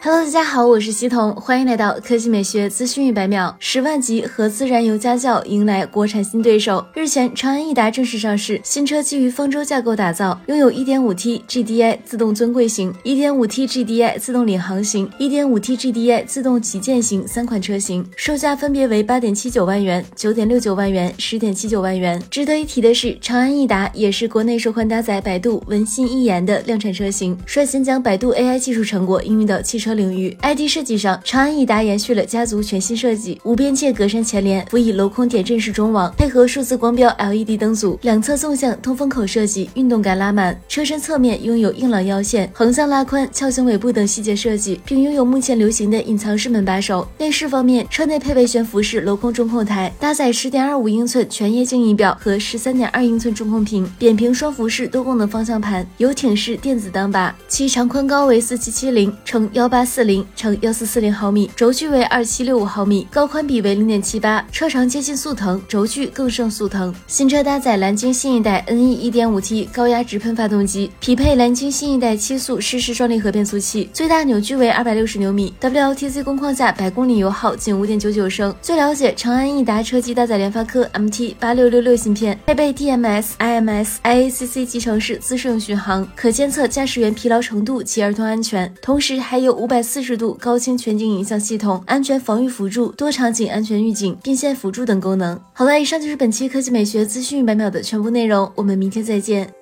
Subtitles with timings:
[0.00, 3.56] Hello，大家好，我是西彤，欢迎来到科技美学资讯一百秒。
[3.58, 6.86] 十万级合资燃油家轿迎来国产新对手。
[6.94, 22.22] 日前，长安逸达正式上市，新车基于方舟架构打造，拥有 1.5T GDI 自动尊贵型、1.5T GDI 自动领航型、1.5T GDI 自动旗舰型三款车型，售价分别为8.79万元、9.69万元、10.79万元。
[22.30, 29.87] 值得一提的是，长安逸达也是国内首款搭载百度文心一言的量产车型，率先将百度 AI 技术成果应用到汽车。
[29.88, 40.60] 车领域，ID 设计上，长安逸达延续了家族全新设计，无边界格栅前脸辅以镂空点阵式中网，配合数字光标 LED 灯组，两侧纵向通风口设计，运动感拉满。
[40.68, 47.08] 车身侧面拥有硬朗腰线、横向拉宽、翘形尾部等细节设计，并拥有目前流行的隐藏式门把手。
[47.16, 59.88] 内饰方面，车内配备悬浮式镂空中控台，搭载十点二五英寸全液晶仪表和十三点二英寸中控屏，扁平双幅式多功能方向盘，游艇式电子档把，其长宽高为四七七零乘幺八八。
[59.88, 66.92] 四零乘幺四四零毫米，轴距为二七六五毫米，高宽比为零点七八，车长接近速腾，轴距更胜速腾。
[67.06, 78.52] 新车搭载蓝鲸新一代 NE 一点五 T 高压直喷发动机，匹配蓝鲸新一代七速湿式双离合变速器，最大扭矩为二百六十牛米，WLTC 工况下百公里油耗仅五点九九升。
[78.60, 89.67] 据了解，长安逸达车机搭载联发科 MT 八六六六芯片，配备 D M S、IMS、IACC 集成式自适应巡航，可监测驾驶员疲劳程度及儿童安全，同时还有五。
[89.68, 95.38] 五百四十度高清全景影像系统、安全防御辅助、多场景安全预警、并线辅助等功能。
[95.52, 99.52] 好了，以上就是本期科技美学资讯一百秒的全部内容，我们明天再见。